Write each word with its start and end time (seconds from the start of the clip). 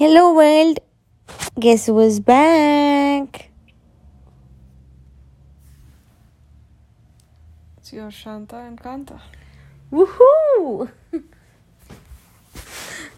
Hello 0.00 0.32
world. 0.32 0.78
Guess 1.60 1.84
who's 1.88 2.20
back? 2.20 3.50
It's 7.76 7.92
your 7.92 8.10
Shanta 8.10 8.56
and 8.56 8.80
Kanta. 8.80 9.20
Woohoo! 9.92 10.88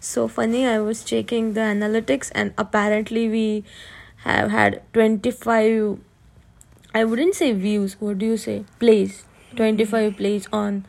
so 0.01 0.27
funny, 0.27 0.67
I 0.67 0.79
was 0.79 1.05
checking 1.05 1.53
the 1.53 1.61
analytics 1.61 2.33
and 2.35 2.53
apparently 2.57 3.29
we 3.29 3.63
have 4.25 4.51
had 4.51 4.81
25 4.91 5.99
I 6.93 7.05
wouldn't 7.05 7.35
say 7.35 7.53
views, 7.53 7.95
what 8.01 8.17
do 8.17 8.25
you 8.25 8.35
say? 8.35 8.65
Plays. 8.79 9.23
25 9.55 10.17
plays 10.17 10.49
on 10.51 10.85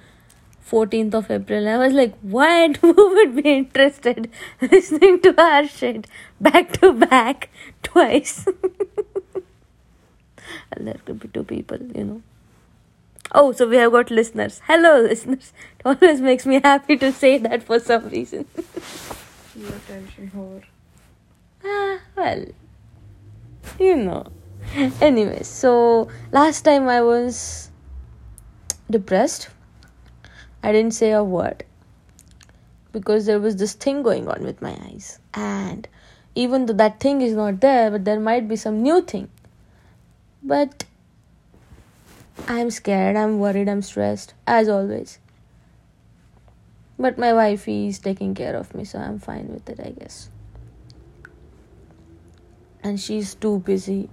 14th 0.71 1.15
of 1.15 1.31
April. 1.31 1.69
I 1.69 1.77
was 1.77 1.93
like, 1.93 2.15
what? 2.21 2.77
Who 2.79 2.93
would 2.93 3.37
be 3.37 3.57
interested 3.57 4.31
listening 4.61 5.21
to 5.23 5.41
our 5.41 5.67
shit 5.67 6.07
back 6.41 6.73
to 6.81 6.93
back 6.93 7.51
twice? 7.83 8.47
and 10.73 10.87
there 10.87 10.97
could 11.05 11.21
be 11.21 11.29
two 11.29 11.45
people, 11.45 11.79
you 11.95 12.05
know. 12.05 12.23
Oh, 13.33 13.53
so 13.53 13.69
we 13.69 13.77
have 13.77 13.93
got 13.93 14.11
listeners. 14.11 14.61
Hello, 14.65 15.01
listeners. 15.01 15.53
It 15.81 15.87
always 15.87 16.21
makes 16.21 16.47
me 16.47 16.61
happy 16.63 16.97
to 16.99 17.13
say 17.13 17.39
that 17.39 17.63
for 17.63 17.81
some 17.81 18.09
reason. 18.09 18.47
Your 19.57 19.71
attention 19.71 20.31
whore. 20.35 20.63
ah, 21.65 21.99
well, 22.17 22.45
you 23.79 23.97
know. 23.97 24.27
Anyway, 25.01 25.43
so 25.43 26.09
last 26.33 26.63
time 26.63 26.89
I 26.89 27.01
was 27.01 27.71
depressed. 28.91 29.49
I 30.65 30.73
didn't 30.73 30.93
say 30.93 31.11
a 31.13 31.23
word 31.23 31.63
because 32.91 33.27
there 33.27 33.39
was 33.39 33.57
this 33.57 33.75
thing 33.75 34.03
going 34.03 34.29
on 34.29 34.43
with 34.45 34.63
my 34.63 34.71
eyes. 34.87 35.19
And 35.35 35.87
even 36.35 36.65
though 36.65 36.73
that 36.73 37.01
thing 37.01 37.21
is 37.21 37.35
not 37.35 37.61
there, 37.61 37.91
but 37.91 38.07
there 38.07 38.19
might 38.19 38.49
be 38.49 38.57
some 38.57 38.83
new 38.83 39.03
thing. 39.03 39.29
But 40.43 40.85
I'm 42.49 42.71
scared, 42.71 43.15
I'm 43.15 43.41
worried, 43.41 43.69
I'm 43.69 43.83
stressed, 43.83 44.33
as 44.47 44.71
always. 44.71 45.19
But 46.99 47.19
my 47.19 47.35
wifey 47.35 47.89
is 47.89 47.99
taking 47.99 48.35
care 48.35 48.57
of 48.57 48.75
me, 48.75 48.87
so 48.87 48.99
I'm 49.01 49.19
fine 49.19 49.49
with 49.49 49.69
it, 49.69 49.79
I 49.79 49.91
guess. 49.91 50.31
And 52.83 52.99
she's 52.99 53.35
too 53.35 53.59
busy 53.59 54.09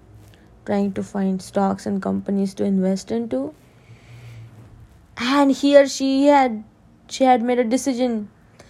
trying 0.65 0.91
to 0.93 1.03
find 1.03 1.41
stocks 1.41 1.85
and 1.85 2.01
companies 2.01 2.53
to 2.55 2.65
invest 2.65 3.09
into. 3.09 3.53
And 5.41 5.51
here 5.57 5.87
she 5.87 6.07
had 6.27 6.63
she 7.13 7.23
had 7.23 7.41
made 7.41 7.57
a 7.61 7.63
decision. 7.63 8.29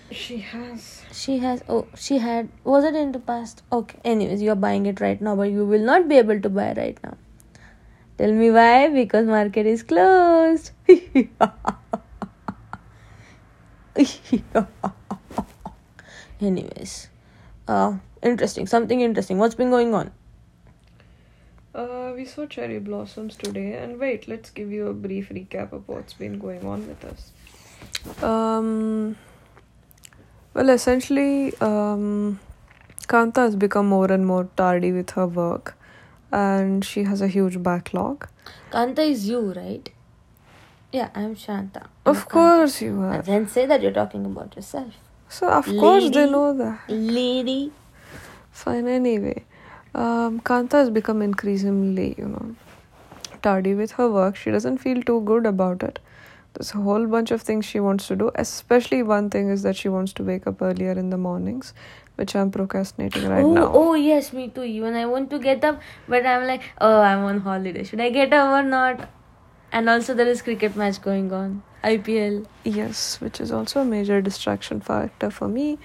She 0.09 0.37
has. 0.51 1.01
She 1.21 1.39
has 1.39 1.63
oh 1.67 1.87
she 2.03 2.19
had 2.25 2.47
was 2.63 2.85
it 2.89 2.95
in 2.99 3.11
the 3.15 3.19
past? 3.31 3.63
Okay. 3.77 3.99
Anyways, 4.05 4.41
you're 4.41 4.55
buying 4.55 4.85
it 4.85 5.01
right 5.01 5.19
now, 5.29 5.35
but 5.35 5.51
you 5.55 5.65
will 5.65 5.83
not 5.89 6.07
be 6.07 6.15
able 6.19 6.39
to 6.45 6.51
buy 6.59 6.71
right 6.77 6.97
now. 7.03 7.17
Tell 8.17 8.31
me 8.31 8.51
why? 8.51 8.87
Because 8.87 9.27
market 9.27 9.65
is 9.65 9.83
closed. 9.83 10.71
Anyways, 16.39 17.09
uh, 17.67 17.97
interesting. 18.23 18.65
Something 18.65 19.01
interesting. 19.01 19.39
What's 19.39 19.55
been 19.55 19.71
going 19.71 19.93
on? 19.93 20.11
Uh, 21.73 22.11
we 22.15 22.25
saw 22.25 22.45
cherry 22.45 22.79
blossoms 22.79 23.37
today, 23.37 23.77
and 23.77 23.97
wait, 23.97 24.27
let's 24.27 24.49
give 24.49 24.71
you 24.71 24.87
a 24.87 24.93
brief 24.93 25.29
recap 25.29 25.71
of 25.71 25.87
what's 25.87 26.13
been 26.13 26.37
going 26.37 26.65
on 26.65 26.85
with 26.87 27.05
us. 27.05 27.31
Um, 28.21 29.15
well, 30.53 30.69
essentially, 30.69 31.55
um, 31.61 32.39
Kanta 33.07 33.37
has 33.37 33.55
become 33.55 33.87
more 33.87 34.11
and 34.11 34.27
more 34.27 34.49
tardy 34.57 34.91
with 34.91 35.11
her 35.11 35.27
work, 35.27 35.77
and 36.31 36.83
she 36.83 37.03
has 37.03 37.21
a 37.21 37.27
huge 37.29 37.63
backlog. 37.63 38.27
Kanta 38.71 38.99
is 38.99 39.29
you, 39.29 39.53
right? 39.53 39.89
Yeah, 40.91 41.09
I'm 41.15 41.35
Shanta. 41.35 41.87
I'm 42.05 42.15
Of 42.15 42.27
course, 42.27 42.81
you 42.81 42.99
are. 42.99 43.13
And 43.13 43.23
then 43.25 43.47
say 43.47 43.65
that 43.65 43.81
you're 43.81 43.93
talking 43.93 44.25
about 44.25 44.57
yourself. 44.57 44.93
So, 45.29 45.47
of 45.47 45.65
course, 45.65 46.09
they 46.09 46.29
know 46.29 46.53
that. 46.57 46.81
Lady. 46.89 47.71
Fine, 48.51 48.89
anyway. 48.89 49.45
Um, 49.93 50.39
Kanta 50.39 50.73
has 50.73 50.89
become 50.89 51.21
increasingly, 51.21 52.15
you 52.17 52.25
know, 52.25 52.55
tardy 53.41 53.73
with 53.73 53.91
her 53.93 54.09
work. 54.09 54.35
She 54.35 54.51
doesn't 54.51 54.77
feel 54.77 55.01
too 55.01 55.21
good 55.21 55.45
about 55.45 55.83
it. 55.83 55.99
There's 56.53 56.71
a 56.71 56.77
whole 56.77 57.07
bunch 57.07 57.31
of 57.31 57.41
things 57.41 57.65
she 57.65 57.79
wants 57.79 58.07
to 58.07 58.15
do, 58.15 58.31
especially 58.35 59.03
one 59.03 59.29
thing 59.29 59.49
is 59.49 59.63
that 59.63 59.75
she 59.75 59.89
wants 59.89 60.11
to 60.13 60.23
wake 60.23 60.47
up 60.47 60.61
earlier 60.61 60.91
in 60.91 61.09
the 61.09 61.17
mornings, 61.17 61.73
which 62.15 62.35
I'm 62.35 62.51
procrastinating 62.51 63.27
right 63.29 63.43
oh, 63.43 63.53
now. 63.53 63.71
oh, 63.73 63.93
yes, 63.93 64.33
me 64.33 64.49
too. 64.49 64.63
Even 64.63 64.95
I 64.95 65.05
want 65.05 65.29
to 65.29 65.39
get 65.39 65.63
up, 65.63 65.81
but 66.09 66.25
I'm 66.25 66.45
like, 66.47 66.61
oh, 66.79 66.99
I'm 66.99 67.23
on 67.23 67.39
holiday. 67.39 67.83
Should 67.83 68.01
I 68.01 68.09
get 68.09 68.33
up 68.33 68.49
or 68.49 68.63
not? 68.67 69.09
And 69.71 69.89
also, 69.89 70.13
there 70.13 70.27
is 70.27 70.41
cricket 70.41 70.75
match 70.75 71.01
going 71.01 71.31
on. 71.31 71.63
IPL. 71.85 72.45
Yes, 72.65 73.19
which 73.21 73.39
is 73.39 73.51
also 73.51 73.81
a 73.81 73.85
major 73.85 74.21
distraction 74.21 74.81
factor 74.81 75.31
for 75.31 75.47
me. 75.47 75.79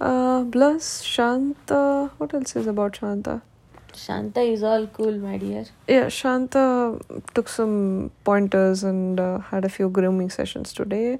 Uh, 0.00 0.44
plus, 0.44 1.02
Shanta. 1.02 2.10
What 2.18 2.32
else 2.32 2.54
is 2.54 2.68
about 2.68 2.96
Shanta? 2.96 3.42
Shanta 3.94 4.40
is 4.40 4.62
all 4.62 4.86
cool, 4.86 5.12
my 5.18 5.36
dear. 5.38 5.64
Yeah, 5.86 6.08
Shanta 6.08 6.98
took 7.34 7.48
some 7.48 8.10
pointers 8.24 8.82
and 8.82 9.20
uh, 9.20 9.38
had 9.38 9.64
a 9.64 9.68
few 9.68 9.88
grooming 9.88 10.30
sessions 10.30 10.72
today, 10.72 11.18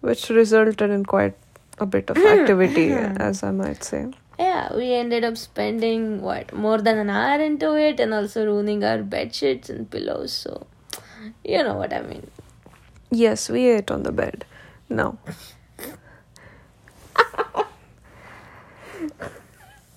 which 0.00 0.30
resulted 0.30 0.90
in 0.90 1.04
quite 1.04 1.34
a 1.78 1.86
bit 1.86 2.10
of 2.10 2.16
activity, 2.16 2.92
as 2.92 3.42
I 3.42 3.50
might 3.50 3.84
say. 3.84 4.06
Yeah, 4.38 4.74
we 4.74 4.92
ended 4.94 5.24
up 5.24 5.36
spending 5.36 6.20
what 6.20 6.52
more 6.52 6.78
than 6.78 6.98
an 6.98 7.10
hour 7.10 7.40
into 7.40 7.74
it, 7.74 8.00
and 8.00 8.12
also 8.12 8.44
ruining 8.44 8.82
our 8.84 9.02
bed 9.02 9.34
sheets 9.34 9.70
and 9.70 9.88
pillows. 9.90 10.32
So, 10.32 10.66
you 11.44 11.62
know 11.62 11.74
what 11.74 11.92
I 11.92 12.02
mean. 12.02 12.26
Yes, 13.10 13.48
we 13.48 13.66
ate 13.68 13.90
on 13.90 14.02
the 14.02 14.12
bed. 14.12 14.44
No. 14.88 15.18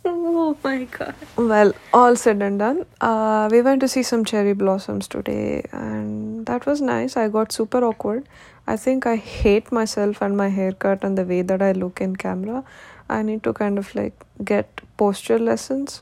Oh 0.09 0.56
my 0.67 0.83
god. 0.97 1.15
Well, 1.37 1.73
all 1.93 2.15
said 2.15 2.41
and 2.41 2.59
done. 2.59 2.85
Uh, 2.99 3.47
we 3.51 3.61
went 3.61 3.81
to 3.81 3.87
see 3.87 4.03
some 4.03 4.25
cherry 4.25 4.53
blossoms 4.53 5.07
today, 5.07 5.65
and 5.71 6.45
that 6.45 6.65
was 6.65 6.81
nice. 6.81 7.17
I 7.17 7.27
got 7.37 7.51
super 7.51 7.83
awkward. 7.89 8.27
I 8.67 8.75
think 8.75 9.05
I 9.05 9.15
hate 9.15 9.71
myself 9.71 10.21
and 10.21 10.35
my 10.35 10.49
haircut 10.49 11.03
and 11.03 11.17
the 11.17 11.23
way 11.23 11.41
that 11.41 11.61
I 11.61 11.71
look 11.71 12.01
in 12.01 12.15
camera. 12.15 12.63
I 13.09 13.21
need 13.21 13.43
to 13.43 13.53
kind 13.53 13.79
of 13.79 13.93
like 13.95 14.25
get 14.43 14.81
posture 14.97 15.39
lessons, 15.39 16.01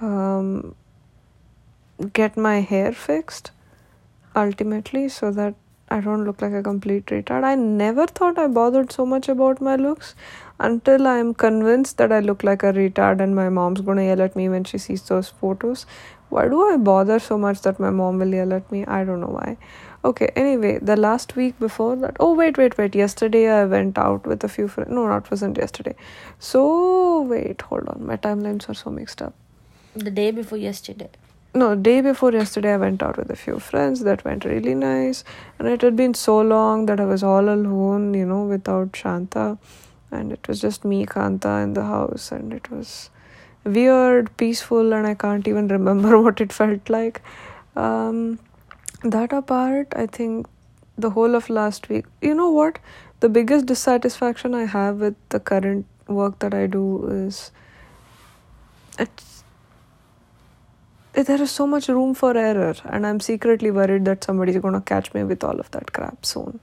um, 0.00 0.74
get 2.14 2.36
my 2.36 2.60
hair 2.60 2.92
fixed 2.92 3.50
ultimately 4.34 5.08
so 5.08 5.30
that 5.32 5.54
I 5.90 6.00
don't 6.00 6.24
look 6.24 6.42
like 6.42 6.52
a 6.52 6.62
complete 6.62 7.06
retard. 7.06 7.44
I 7.44 7.54
never 7.54 8.06
thought 8.06 8.38
I 8.38 8.46
bothered 8.46 8.92
so 8.92 9.06
much 9.06 9.28
about 9.28 9.60
my 9.60 9.76
looks 9.76 10.14
until 10.60 11.06
I'm 11.06 11.34
convinced 11.34 11.96
that 11.98 12.12
I 12.12 12.20
look 12.20 12.44
like 12.44 12.62
a 12.62 12.72
retard 12.72 13.20
and 13.20 13.34
my 13.34 13.48
mom's 13.48 13.80
gonna 13.80 14.04
yell 14.04 14.20
at 14.22 14.36
me 14.36 14.48
when 14.48 14.64
she 14.64 14.78
sees 14.78 15.02
those 15.02 15.28
photos. 15.28 15.86
Why 16.28 16.46
do 16.46 16.62
I 16.68 16.76
bother 16.76 17.18
so 17.18 17.38
much 17.38 17.62
that 17.62 17.80
my 17.80 17.90
mom 17.90 18.18
will 18.18 18.34
yell 18.34 18.52
at 18.52 18.70
me? 18.70 18.84
I 18.84 19.04
don't 19.04 19.20
know 19.20 19.34
why. 19.40 19.56
Okay, 20.04 20.30
anyway, 20.36 20.78
the 20.80 20.96
last 20.96 21.34
week 21.36 21.58
before 21.58 21.96
that. 21.96 22.16
Oh, 22.20 22.34
wait, 22.34 22.58
wait, 22.58 22.76
wait. 22.78 22.94
Yesterday 22.94 23.48
I 23.48 23.64
went 23.64 23.98
out 23.98 24.26
with 24.26 24.44
a 24.44 24.48
few 24.48 24.68
friends. 24.68 24.90
No, 24.90 25.08
not 25.08 25.30
wasn't 25.30 25.56
yesterday. 25.56 25.96
So, 26.38 27.22
wait, 27.22 27.62
hold 27.62 27.88
on. 27.88 28.06
My 28.06 28.16
timelines 28.16 28.68
are 28.68 28.74
so 28.74 28.90
mixed 28.90 29.22
up. 29.22 29.34
The 29.94 30.10
day 30.10 30.30
before 30.30 30.58
yesterday. 30.58 31.08
No, 31.54 31.74
day 31.74 32.02
before 32.02 32.32
yesterday, 32.32 32.74
I 32.74 32.76
went 32.76 33.02
out 33.02 33.16
with 33.16 33.30
a 33.30 33.36
few 33.36 33.58
friends. 33.58 34.00
That 34.00 34.24
went 34.24 34.44
really 34.44 34.74
nice. 34.74 35.24
And 35.58 35.66
it 35.66 35.80
had 35.80 35.96
been 35.96 36.14
so 36.14 36.40
long 36.40 36.86
that 36.86 37.00
I 37.00 37.06
was 37.06 37.22
all 37.22 37.48
alone, 37.48 38.12
you 38.12 38.26
know, 38.26 38.44
without 38.44 38.94
Shanta. 38.94 39.58
And 40.10 40.30
it 40.30 40.46
was 40.46 40.60
just 40.60 40.84
me, 40.84 41.06
Kanta, 41.06 41.62
in 41.62 41.72
the 41.72 41.84
house. 41.84 42.30
And 42.32 42.52
it 42.52 42.70
was 42.70 43.10
weird, 43.64 44.36
peaceful, 44.36 44.92
and 44.92 45.06
I 45.06 45.14
can't 45.14 45.48
even 45.48 45.68
remember 45.78 46.20
what 46.20 46.40
it 46.40 46.52
felt 46.52 46.90
like. 46.90 47.22
Um, 47.76 48.38
that 49.02 49.32
apart, 49.32 49.92
I 49.96 50.06
think 50.06 50.46
the 50.98 51.10
whole 51.10 51.34
of 51.34 51.48
last 51.48 51.88
week, 51.88 52.04
you 52.20 52.34
know 52.34 52.50
what? 52.50 52.78
The 53.20 53.28
biggest 53.28 53.66
dissatisfaction 53.66 54.54
I 54.54 54.66
have 54.66 54.96
with 54.96 55.16
the 55.30 55.40
current 55.40 55.86
work 56.08 56.38
that 56.40 56.54
I 56.54 56.66
do 56.66 57.06
is 57.08 57.52
it's 58.98 59.37
there 61.24 61.40
is 61.42 61.50
so 61.50 61.66
much 61.66 61.88
room 61.88 62.14
for 62.14 62.36
error, 62.36 62.74
and 62.84 63.06
I'm 63.06 63.20
secretly 63.20 63.70
worried 63.70 64.04
that 64.04 64.24
somebody's 64.24 64.58
gonna 64.58 64.80
catch 64.80 65.12
me 65.14 65.24
with 65.24 65.44
all 65.44 65.58
of 65.58 65.70
that 65.72 65.92
crap 65.92 66.24
soon. 66.24 66.60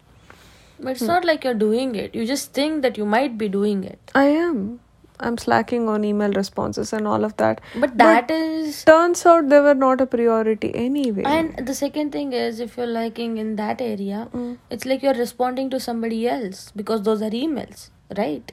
But 0.80 0.92
it's 0.92 1.02
not 1.02 1.24
like 1.26 1.44
you're 1.44 1.54
doing 1.54 1.96
it. 1.96 2.14
You 2.14 2.26
just 2.26 2.54
think 2.54 2.82
that 2.82 2.98
you 2.98 3.06
might 3.06 3.38
be 3.38 3.48
doing 3.50 3.84
it. 3.84 4.12
I 4.14 4.26
am. 4.26 4.80
I'm 5.20 5.38
slacking 5.38 5.88
on 5.88 6.04
email 6.04 6.32
responses 6.34 6.92
and 6.92 7.08
all 7.08 7.24
of 7.24 7.38
that. 7.38 7.62
But 7.80 7.98
that 7.98 8.30
is. 8.30 8.84
Turns 8.84 9.26
out 9.26 9.48
they 9.48 9.60
were 9.62 9.74
not 9.74 10.02
a 10.02 10.06
priority 10.06 10.76
anyway. 10.76 11.24
And 11.26 11.66
the 11.66 11.74
second 11.74 12.12
thing 12.12 12.34
is, 12.34 12.60
if 12.60 12.76
you're 12.76 12.88
liking 12.88 13.38
in 13.38 13.56
that 13.56 13.80
area, 13.82 14.28
Mm. 14.34 14.58
it's 14.70 14.86
like 14.86 15.02
you're 15.02 15.14
responding 15.14 15.70
to 15.70 15.80
somebody 15.80 16.28
else 16.28 16.72
because 16.76 17.04
those 17.04 17.22
are 17.22 17.30
emails, 17.30 17.90
right? 18.18 18.52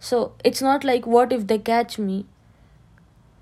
So 0.00 0.32
it's 0.44 0.62
not 0.62 0.84
like, 0.84 1.06
what 1.06 1.32
if 1.32 1.46
they 1.46 1.58
catch 1.58 1.98
me? 1.98 2.24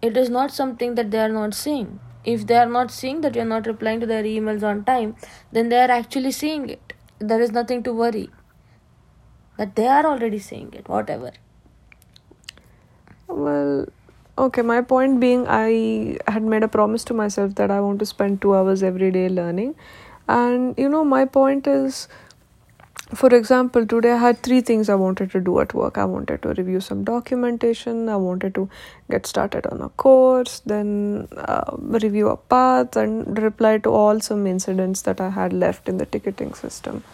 It 0.03 0.17
is 0.17 0.31
not 0.31 0.51
something 0.53 0.95
that 0.95 1.11
they 1.11 1.19
are 1.19 1.29
not 1.29 1.55
seeing. 1.55 2.01
If 2.25 2.47
they 2.47 2.57
are 2.57 2.67
not 2.67 2.91
seeing 2.91 3.21
that 3.21 3.35
you're 3.35 3.45
not 3.45 3.67
replying 3.67 4.01
to 4.01 4.07
their 4.07 4.25
emails 4.25 4.63
on 4.63 4.85
time, 4.85 5.17
then 5.53 5.69
they 5.69 5.79
are 5.79 5.91
actually 5.91 6.33
seeing 6.33 6.69
it. 6.69 6.93
There 7.19 7.41
is 7.41 7.53
nothing 7.53 7.83
to 7.85 7.93
worry. 7.93 8.31
That 9.57 9.77
they 9.77 9.87
are 9.87 10.05
already 10.05 10.39
seeing 10.39 10.73
it, 10.75 10.89
whatever. 10.89 11.31
Well, 13.29 13.87
okay, 14.37 14.63
my 14.63 14.83
point 14.83 15.21
being, 15.21 15.47
I 15.49 16.19
had 16.27 16.43
made 16.43 16.63
a 16.63 16.69
promise 16.69 17.05
to 17.05 17.15
myself 17.15 17.55
that 17.55 17.71
I 17.71 17.81
want 17.81 18.01
to 18.01 18.07
spend 18.07 18.43
two 18.43 18.55
hours 18.55 18.83
every 18.83 19.11
day 19.11 19.29
learning. 19.29 19.75
And 20.29 20.75
you 20.77 20.89
know, 20.89 21.05
my 21.05 21.25
point 21.25 21.67
is, 21.67 22.09
for 23.15 23.33
example, 23.35 23.87
today 23.87 24.13
I 24.13 24.17
had 24.17 24.43
three 24.43 24.61
things 24.61 24.89
I 24.89 24.97
wanted 24.97 25.31
to 25.31 25.41
do 25.41 25.61
at 25.61 25.75
work. 25.75 25.97
I 25.97 26.05
wanted 26.05 26.43
to 26.43 26.55
review 26.55 26.81
some 26.81 27.05
documentation, 27.05 28.09
I 28.09 28.17
wanted 28.17 28.55
to 28.57 28.69
get 29.11 29.27
started 29.27 29.67
on 29.67 29.81
a 29.81 29.89
course, 29.91 30.61
then 30.67 31.29
uh, 31.37 31.77
review 31.79 32.29
a 32.29 32.37
path, 32.37 32.97
and 32.97 33.39
reply 33.39 33.79
to 33.79 33.91
all 33.91 34.21
some 34.21 34.47
incidents 34.47 35.03
that 35.03 35.21
I 35.21 35.31
had 35.31 35.53
left 35.53 35.89
in 35.89 35.99
the 35.99 36.07
ticketing 36.07 36.55
system. 36.55 37.05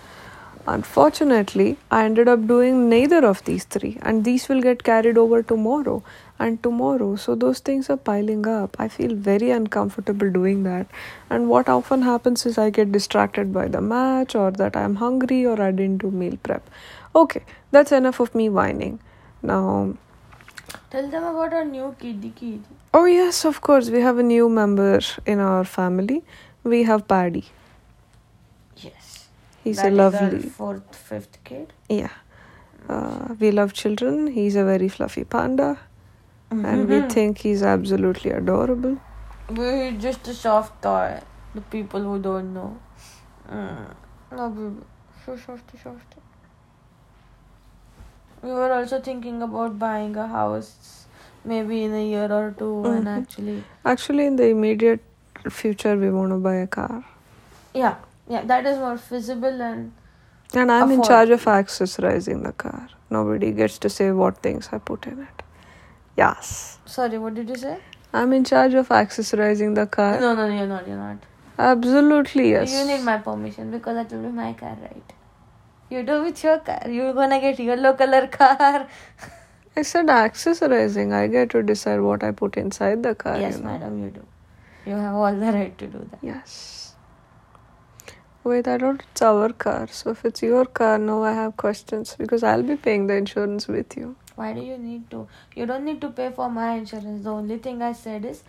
Unfortunately, 0.67 1.77
I 1.91 2.05
ended 2.05 2.29
up 2.29 2.47
doing 2.47 2.89
neither 2.89 3.25
of 3.27 3.45
these 3.45 3.65
three, 3.65 3.99
and 4.03 4.25
these 4.25 4.49
will 4.49 4.61
get 4.63 4.83
carried 4.85 5.19
over 5.19 5.43
tomorrow 5.43 6.03
and 6.39 6.63
tomorrow. 6.63 7.17
So, 7.17 7.35
those 7.35 7.59
things 7.59 7.91
are 7.91 7.97
piling 7.97 8.47
up. 8.47 8.77
I 8.79 8.89
feel 8.89 9.15
very 9.15 9.51
uncomfortable 9.51 10.31
doing 10.31 10.63
that. 10.65 10.87
And 11.31 11.49
what 11.49 11.69
often 11.69 12.03
happens 12.03 12.47
is 12.47 12.59
I 12.59 12.71
get 12.71 12.93
distracted 12.93 13.53
by 13.53 13.67
the 13.69 13.81
match, 13.81 14.35
or 14.37 14.51
that 14.53 14.77
I'm 14.77 14.97
hungry, 14.97 15.45
or 15.47 15.61
I 15.61 15.71
didn't 15.73 15.99
do 15.99 16.11
meal 16.11 16.37
prep. 16.43 16.69
Okay, 17.15 17.43
that's 17.73 17.91
enough 17.93 18.21
of 18.21 18.35
me 18.35 18.49
whining. 18.49 19.01
Now, 19.43 19.95
Tell 20.91 21.09
them 21.09 21.25
about 21.25 21.53
our 21.53 21.65
new 21.65 21.95
kiddie 22.01 22.31
kid. 22.31 22.63
oh, 22.95 23.05
yes, 23.07 23.45
of 23.45 23.61
course, 23.61 23.91
we 23.91 24.01
have 24.01 24.19
a 24.19 24.23
new 24.23 24.49
member 24.49 25.01
in 25.27 25.41
our 25.41 25.65
family. 25.65 26.23
We 26.65 26.85
have 26.85 27.09
Paddy. 27.09 27.45
Yes. 28.77 29.12
He's 29.65 29.77
That 29.77 29.93
a 29.93 29.97
lovely. 29.97 30.41
fourth, 30.41 30.97
fifth 30.97 31.39
kid. 31.45 31.73
Yeah. 31.89 32.11
Uh, 32.89 33.35
we 33.39 33.51
love 33.53 33.73
children. 33.73 34.27
He's 34.27 34.57
a 34.57 34.65
very 34.65 34.89
fluffy 34.89 35.25
panda, 35.25 35.79
and 36.51 36.89
we 36.89 37.01
think 37.03 37.39
he's 37.39 37.63
absolutely 37.63 38.31
adorable. 38.31 38.99
We're 39.49 39.93
just 39.93 40.27
a 40.29 40.35
soft 40.35 40.83
toy. 40.83 41.21
The 41.55 41.61
people 41.61 42.03
who 42.03 42.19
don't 42.19 42.53
know. 42.55 42.79
Mm. 43.49 43.95
No. 44.33 44.77
So 45.25 45.37
soft, 45.37 45.71
soft. 45.83 46.17
We 48.43 48.51
were 48.51 48.73
also 48.73 49.01
thinking 49.01 49.41
about 49.43 49.79
buying 49.79 50.17
a 50.17 50.27
house 50.27 51.07
maybe 51.45 51.85
in 51.85 51.93
a 51.95 52.05
year 52.05 52.33
or 52.33 52.51
2 52.59 52.85
and 52.87 53.07
Mhm. 53.07 53.19
actually. 53.23 53.65
Actually, 53.85 54.27
in 54.27 54.37
the 54.37 54.49
immediate 54.49 55.05
future, 55.61 55.97
we 55.97 56.11
want 56.11 56.31
to 56.37 56.39
buy 56.49 56.55
a 56.57 56.67
car. 56.67 57.05
Yeah, 57.75 57.95
yeah, 58.29 58.45
that 58.45 58.67
is 58.67 58.79
more 58.79 58.99
feasible 58.99 59.63
and. 59.63 59.93
And 60.55 60.71
I'm 60.71 60.91
in 60.91 61.03
charge 61.03 61.31
of 61.31 61.45
accessorizing 61.45 62.43
the 62.45 62.53
car. 62.53 62.89
Nobody 63.09 63.53
gets 63.53 63.79
to 63.79 63.89
say 63.89 64.11
what 64.11 64.43
things 64.43 64.69
I 64.71 64.79
put 64.79 65.07
in 65.07 65.21
it. 65.21 65.43
Yes. 66.17 66.79
Sorry, 66.85 67.17
what 67.19 67.35
did 67.35 67.49
you 67.49 67.57
say? 67.57 67.79
I'm 68.13 68.33
in 68.35 68.45
charge 68.45 68.75
of 68.75 68.89
accessorizing 68.89 69.75
the 69.75 69.87
car. 69.87 70.21
No, 70.21 70.35
no, 70.35 70.47
you're 70.47 70.67
not, 70.67 70.87
you're 70.87 70.97
not. 70.97 71.25
Absolutely, 71.59 72.51
yes. 72.51 72.73
You 72.73 72.85
need 72.85 73.03
my 73.03 73.17
permission 73.19 73.71
because 73.71 73.95
that 73.95 74.15
will 74.15 74.25
be 74.25 74.29
my 74.29 74.53
car, 74.53 74.77
right? 74.83 75.13
You 75.89 76.03
do 76.03 76.23
with 76.23 76.43
your 76.45 76.59
car. 76.59 76.83
You're 76.89 77.15
gonna 77.15 77.41
get 77.41 77.59
yellow 77.59 77.95
color 77.95 78.27
car. 78.27 78.89
I 79.77 79.83
said 79.83 80.07
accessorizing. 80.07 81.13
I 81.15 81.29
get 81.29 81.51
to 81.51 81.63
decide 81.63 82.01
what 82.01 82.23
I 82.23 82.33
put 82.33 82.57
inside 82.57 83.03
the 83.03 83.15
car. 83.15 83.39
yes, 83.39 83.57
you 83.57 83.63
know. 83.63 83.71
madam, 83.71 84.03
you 84.03 84.11
do. 84.11 84.27
You 84.85 84.97
have 84.97 85.15
all 85.15 85.35
the 85.35 85.53
right 85.53 85.77
to 85.79 85.87
do 85.87 86.09
that. 86.11 86.19
Yes. 86.23 86.92
Wait, 88.45 88.67
I 88.67 88.77
don't. 88.77 89.03
It's 89.13 89.23
our 89.23 89.53
car. 89.53 89.87
So 89.87 90.11
if 90.11 90.25
it's 90.25 90.43
your 90.43 90.65
car, 90.65 90.99
no, 90.99 91.23
I 91.23 91.33
have 91.33 91.57
questions 91.57 92.17
because 92.19 92.43
I'll 92.43 92.63
be 92.63 92.77
paying 92.77 93.07
the 93.07 93.15
insurance 93.15 93.69
with 93.69 93.97
you. 93.97 94.17
Why 94.35 94.53
do 94.53 94.61
you 94.61 94.77
need 94.79 95.11
to? 95.11 95.29
You 95.55 95.67
don't 95.67 95.85
need 95.85 96.01
to 96.01 96.11
pay 96.11 96.31
for 96.31 96.51
my 96.51 96.73
insurance. 96.73 97.23
The 97.23 97.31
only 97.31 97.59
thing 97.59 97.83
I 97.83 97.93
said 97.93 98.25
is 98.25 98.43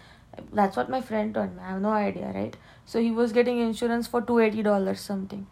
that's 0.51 0.75
what 0.75 0.89
my 0.89 1.01
friend 1.01 1.33
told 1.33 1.55
me. 1.55 1.61
I 1.61 1.69
have 1.71 1.81
no 1.81 1.91
idea, 1.91 2.31
right? 2.33 2.57
So 2.85 2.99
he 2.99 3.11
was 3.11 3.33
getting 3.33 3.59
insurance 3.59 4.07
for 4.07 4.21
two 4.21 4.39
eighty 4.39 4.63
dollars 4.63 4.99
something, 4.99 5.45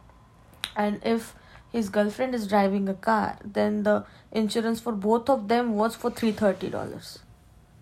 and 0.75 0.99
if 1.03 1.35
his 1.71 1.89
girlfriend 1.89 2.33
is 2.33 2.47
driving 2.47 2.89
a 2.89 2.93
car, 2.93 3.37
then 3.45 3.83
the 3.83 4.05
insurance 4.31 4.81
for 4.81 4.91
both 4.91 5.29
of 5.29 5.47
them 5.49 5.75
was 5.75 5.95
for 5.95 6.09
three 6.09 6.31
thirty 6.31 6.69
dollars. 6.69 7.19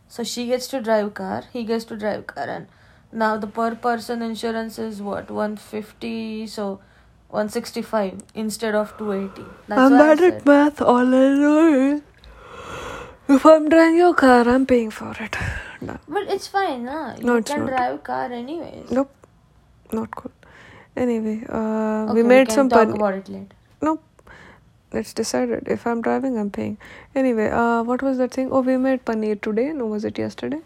So 0.10 0.24
she 0.24 0.48
gets 0.48 0.68
to 0.68 0.82
drive 0.82 1.14
car, 1.14 1.46
he 1.54 1.64
gets 1.64 1.86
to 1.86 1.96
drive 1.96 2.28
car, 2.28 2.50
and 2.50 2.68
now 3.12 3.38
the 3.38 3.48
per 3.48 3.76
person 3.76 4.22
insurance 4.22 4.78
is 4.80 5.02
what 5.02 5.30
one 5.32 5.58
fifty, 5.58 6.48
so 6.48 6.80
one 7.30 7.50
sixty 7.50 7.82
five 7.82 8.22
instead 8.34 8.76
of 8.76 8.98
two 8.98 9.12
eighty. 9.14 9.46
That's 9.68 9.80
I'm 9.82 9.92
bad 9.98 10.22
at 10.22 10.46
math. 10.46 10.82
All 10.82 10.98
I 10.98 11.30
know 11.46 12.02
if 13.30 13.46
I'm 13.46 13.70
driving 13.70 13.98
your 13.98 14.14
car, 14.16 14.48
I'm 14.50 14.66
paying 14.66 14.90
for 14.92 15.12
it. 15.20 15.36
Done. 15.86 16.00
But 16.08 16.24
it's 16.24 16.48
fine, 16.48 16.86
nah. 16.86 17.16
You 17.16 17.24
No, 17.24 17.36
it's 17.38 17.52
can 17.52 17.62
not. 17.62 17.70
drive 17.70 18.04
car 18.04 18.26
anyways. 18.32 18.92
Nope. 18.92 19.12
Not 19.94 20.12
cool. 20.12 20.32
Anyway, 20.98 21.46
uh, 21.48 22.06
Okay, 22.06 22.14
we 22.14 22.24
made 22.24 22.48
can 22.48 22.56
some 22.56 22.70
talk 22.70 22.88
paneer. 22.88 22.96
about 22.96 23.14
it 23.14 23.30
later. 23.30 23.56
Nope. 23.82 24.04
It's 24.92 25.14
decided. 25.14 25.68
If 25.68 25.86
I'm 25.86 26.02
driving, 26.02 26.38
I'm 26.38 26.50
paying. 26.50 26.78
Anyway, 27.16 27.50
uh, 27.50 27.84
what 27.84 28.02
was 28.02 28.18
that 28.18 28.32
thing? 28.34 28.52
Oh, 28.52 28.62
we 28.62 28.76
made 28.78 29.06
paneer 29.06 29.40
today. 29.40 29.72
No, 29.72 29.86
was 29.86 30.04
it 30.04 30.18
yesterday? 30.18 30.60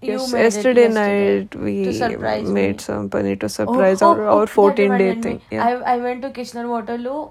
Yes, 0.00 0.32
yesterday, 0.32 0.82
yesterday 0.82 0.88
night 0.88 1.54
we 1.56 2.46
made 2.54 2.76
me. 2.76 2.78
some 2.78 3.10
paneer 3.10 3.38
to 3.40 3.46
Oh, 3.46 3.48
surprise 3.48 4.00
oh, 4.02 4.10
our, 4.12 4.22
oh, 4.28 4.38
our 4.38 4.46
that 4.46 4.50
14 4.50 4.98
day 4.98 5.20
thing. 5.20 5.40
Yeah. 5.50 5.64
I, 5.66 5.94
I 5.94 5.96
went 5.98 6.22
to 6.22 6.30
Kitchener 6.30 6.68
Waterloo. 6.68 7.30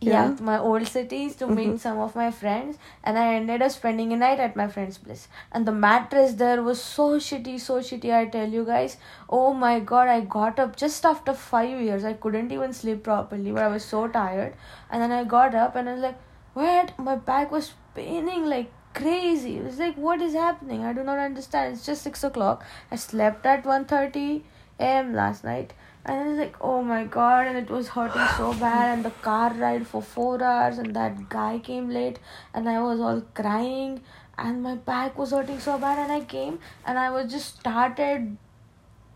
Yeah, 0.00 0.30
Yeah. 0.30 0.36
my 0.46 0.58
old 0.58 0.88
cities 0.88 1.36
to 1.40 1.46
Mhm. 1.46 1.54
meet 1.58 1.80
some 1.80 1.98
of 2.04 2.16
my 2.20 2.28
friends, 2.38 2.78
and 3.04 3.16
I 3.24 3.26
ended 3.34 3.62
up 3.66 3.70
spending 3.74 4.12
a 4.12 4.16
night 4.22 4.40
at 4.46 4.56
my 4.60 4.66
friend's 4.76 4.98
place. 4.98 5.28
And 5.52 5.64
the 5.70 5.74
mattress 5.84 6.32
there 6.42 6.60
was 6.70 6.82
so 6.82 7.06
shitty, 7.28 7.54
so 7.66 7.78
shitty. 7.90 8.12
I 8.20 8.24
tell 8.36 8.48
you 8.58 8.64
guys, 8.72 8.96
oh 9.40 9.52
my 9.62 9.78
god, 9.92 10.08
I 10.08 10.18
got 10.36 10.58
up 10.58 10.74
just 10.84 11.06
after 11.12 11.34
five 11.44 11.80
years. 11.88 12.04
I 12.04 12.14
couldn't 12.26 12.50
even 12.58 12.72
sleep 12.80 13.04
properly, 13.04 13.52
but 13.52 13.62
I 13.62 13.68
was 13.76 13.84
so 13.84 14.02
tired. 14.08 14.54
And 14.90 15.00
then 15.06 15.12
I 15.12 15.22
got 15.36 15.54
up 15.66 15.76
and 15.76 15.88
I 15.88 15.92
was 15.94 16.02
like, 16.02 16.18
what? 16.54 16.92
My 17.10 17.14
back 17.32 17.52
was 17.52 17.70
paining 17.94 18.46
like 18.56 18.72
crazy. 18.94 19.58
It 19.58 19.64
was 19.64 19.78
like, 19.78 19.96
what 19.96 20.20
is 20.20 20.34
happening? 20.34 20.84
I 20.84 20.92
do 20.92 21.02
not 21.02 21.18
understand. 21.18 21.74
It's 21.74 21.86
just 21.86 22.02
six 22.02 22.24
o'clock. 22.24 22.64
I 22.90 22.96
slept 22.96 23.46
at 23.46 23.64
1.30 23.64 24.42
a.m. 24.78 25.14
last 25.14 25.44
night. 25.44 25.72
And 26.04 26.18
I 26.18 26.26
was 26.28 26.38
like, 26.38 26.56
oh 26.60 26.82
my 26.82 27.04
god, 27.04 27.46
and 27.46 27.56
it 27.56 27.70
was 27.70 27.88
hurting 27.88 28.26
so 28.36 28.52
bad. 28.60 28.94
And 28.94 29.04
the 29.04 29.10
car 29.10 29.52
ride 29.54 29.86
for 29.86 30.02
four 30.02 30.42
hours, 30.42 30.78
and 30.78 30.94
that 30.96 31.28
guy 31.28 31.58
came 31.58 31.90
late, 31.90 32.18
and 32.52 32.68
I 32.68 32.82
was 32.82 33.00
all 33.00 33.20
crying, 33.34 34.00
and 34.36 34.62
my 34.62 34.74
back 34.74 35.16
was 35.16 35.30
hurting 35.30 35.60
so 35.60 35.78
bad. 35.78 35.98
And 35.98 36.10
I 36.12 36.24
came, 36.24 36.58
and 36.84 36.98
I 36.98 37.10
was 37.10 37.30
just 37.30 37.60
started 37.60 38.36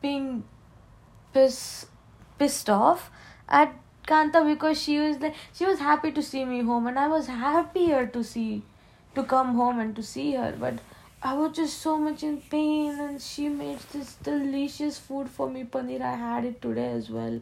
being 0.00 0.45
piss, 1.33 1.87
pissed 2.38 2.71
off 2.71 3.11
at 3.49 3.75
Kanta 4.06 4.47
because 4.47 4.80
she 4.80 4.99
was 5.00 5.18
like, 5.18 5.35
she 5.52 5.66
was 5.66 5.80
happy 5.80 6.12
to 6.12 6.23
see 6.23 6.45
me 6.45 6.62
home, 6.62 6.87
and 6.87 6.99
I 6.99 7.09
was 7.09 7.26
happier 7.26 8.06
to 8.06 8.23
see, 8.23 8.62
to 9.16 9.25
come 9.25 9.54
home 9.56 9.80
and 9.80 9.96
to 9.96 10.02
see 10.02 10.32
her. 10.35 10.54
But 10.58 10.78
I 11.23 11.35
was 11.35 11.56
just 11.56 11.80
so 11.80 11.99
much 11.99 12.23
in 12.23 12.40
pain, 12.54 12.99
and 13.00 13.20
she 13.20 13.49
made 13.49 13.78
this 13.92 14.14
delicious 14.30 14.99
food 14.99 15.28
for 15.28 15.50
me, 15.50 15.64
paneer. 15.64 16.02
I 16.02 16.14
had 16.14 16.44
it 16.44 16.62
today 16.62 16.88
as 16.92 17.11
well. 17.11 17.40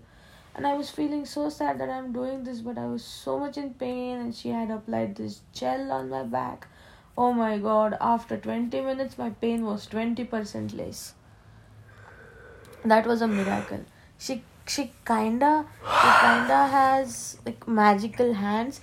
And 0.56 0.66
I 0.66 0.74
was 0.74 0.90
feeling 0.90 1.26
so 1.26 1.48
sad 1.50 1.80
that 1.80 1.90
I'm 1.90 2.12
doing 2.12 2.44
this, 2.44 2.60
but 2.60 2.78
I 2.78 2.86
was 2.86 3.04
so 3.04 3.38
much 3.40 3.58
in 3.58 3.74
pain, 3.74 4.18
and 4.18 4.34
she 4.34 4.50
had 4.50 4.70
applied 4.70 5.16
this 5.16 5.40
gel 5.52 5.90
on 5.90 6.08
my 6.10 6.22
back. 6.22 6.68
Oh 7.16 7.32
my 7.32 7.58
god, 7.58 7.96
after 8.00 8.36
20 8.36 8.80
minutes, 8.80 9.18
my 9.18 9.30
pain 9.30 9.64
was 9.64 9.86
20% 9.86 10.74
less. 10.76 11.14
That 12.84 13.06
was 13.06 13.22
a 13.22 13.28
miracle. 13.28 13.84
She 14.18 14.42
she 14.66 14.82
kinda 15.06 15.66
she 16.00 16.10
kinda 16.22 16.58
has 16.74 17.38
like 17.46 17.66
magical 17.68 18.32
hands. 18.34 18.80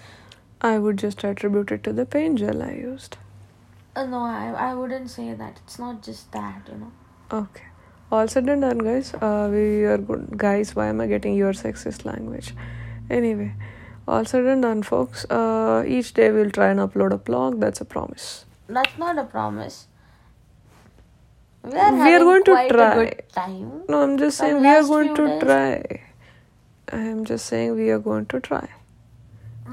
I 0.61 0.77
would 0.79 0.97
just 0.97 1.23
attribute 1.23 1.71
it 1.71 1.83
to 1.83 1.93
the 1.93 2.05
pain 2.05 2.37
gel 2.37 2.61
I 2.63 2.71
used. 2.73 3.17
Uh, 3.95 4.05
no, 4.05 4.19
I 4.19 4.53
I 4.69 4.73
wouldn't 4.73 5.09
say 5.09 5.33
that. 5.33 5.59
It's 5.65 5.77
not 5.79 6.01
just 6.03 6.31
that, 6.31 6.69
you 6.71 6.77
know. 6.77 6.91
Okay. 7.31 7.65
All 8.11 8.27
said 8.27 8.47
and 8.49 8.61
done, 8.61 8.77
guys. 8.79 9.13
Uh, 9.13 9.49
we 9.51 9.83
are 9.85 9.97
good. 9.97 10.37
Guys, 10.37 10.75
why 10.75 10.87
am 10.87 11.01
I 11.01 11.07
getting 11.07 11.35
your 11.35 11.53
sexist 11.53 12.05
language? 12.05 12.53
Anyway, 13.09 13.53
all 14.07 14.25
said 14.25 14.45
and 14.45 14.61
done, 14.61 14.83
folks. 14.83 15.25
Uh, 15.29 15.83
each 15.87 16.13
day 16.13 16.31
we'll 16.31 16.51
try 16.51 16.69
and 16.69 16.79
upload 16.79 17.11
a 17.13 17.17
blog. 17.17 17.59
That's 17.59 17.81
a 17.81 17.85
promise. 17.85 18.45
That's 18.67 18.97
not 18.97 19.17
a 19.17 19.23
promise. 19.23 19.87
We 21.63 21.71
We 21.71 21.77
are, 21.79 21.93
are 21.93 21.95
having 21.95 22.27
going 22.27 22.43
to 22.43 22.67
try. 22.69 22.93
A 22.95 23.05
good 23.05 23.23
time. 23.33 23.83
No, 23.89 24.03
I'm 24.03 24.17
just 24.17 24.37
saying 24.37 24.61
we 24.61 24.67
are 24.67 24.83
going 24.83 25.15
to 25.15 25.27
days? 25.27 25.41
try. 25.43 26.01
I'm 26.91 27.23
just 27.25 27.45
saying 27.45 27.75
we 27.75 27.89
are 27.91 27.99
going 27.99 28.25
to 28.27 28.39
try. 28.39 28.67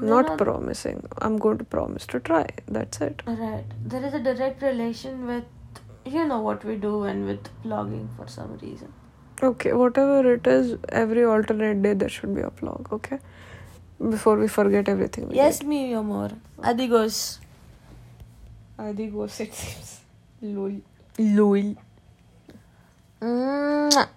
We're 0.01 0.07
Not 0.07 0.37
promising. 0.37 1.07
I'm 1.17 1.37
going 1.37 1.57
to 1.57 1.63
promise 1.63 2.05
to 2.07 2.19
try. 2.19 2.47
That's 2.67 3.01
it. 3.01 3.21
Right. 3.25 3.65
There 3.85 4.03
is 4.05 4.13
a 4.13 4.19
direct 4.19 4.61
relation 4.61 5.27
with 5.27 5.43
you 6.05 6.25
know 6.25 6.39
what 6.39 6.63
we 6.63 6.75
do 6.75 7.03
and 7.03 7.25
with 7.25 7.49
blogging 7.63 8.07
for 8.15 8.27
some 8.27 8.57
reason. 8.61 8.93
Okay, 9.41 9.73
whatever 9.73 10.33
it 10.33 10.47
is, 10.47 10.77
every 10.89 11.23
alternate 11.23 11.81
day 11.81 11.93
there 11.93 12.09
should 12.09 12.35
be 12.35 12.41
a 12.41 12.49
vlog, 12.49 12.91
okay? 12.91 13.19
Before 13.97 14.37
we 14.37 14.47
forget 14.47 14.89
everything. 14.89 15.29
We 15.29 15.35
Yes, 15.35 15.63
me 15.63 15.91
your 15.91 15.99
amor. 15.99 16.31
Adigos. 16.59 17.39
Adios, 18.77 19.39
it 19.39 19.53
seems. 19.53 20.01
Lol. 20.41 20.81
Lol. 21.17 21.75
Mwah. 23.21 24.09